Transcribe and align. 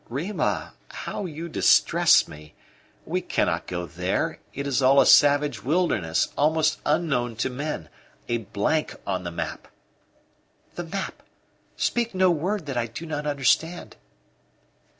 "Rima, 0.09 0.73
how 0.89 1.27
you 1.27 1.47
distress 1.47 2.27
me! 2.27 2.55
We 3.05 3.21
cannot 3.21 3.67
go 3.67 3.85
there. 3.85 4.39
It 4.51 4.65
is 4.65 4.81
all 4.81 4.99
a 4.99 5.05
savage 5.05 5.63
wilderness, 5.63 6.29
almost 6.35 6.79
unknown 6.87 7.35
to 7.35 7.51
men 7.51 7.87
a 8.27 8.37
blank 8.39 8.95
on 9.05 9.25
the 9.25 9.29
map" 9.31 9.67
"The 10.75 10.85
map? 10.85 11.21
speak 11.77 12.15
no 12.15 12.31
word 12.31 12.65
that 12.65 12.77
I 12.77 12.87
do 12.87 13.05
not 13.05 13.27
understand." 13.27 13.95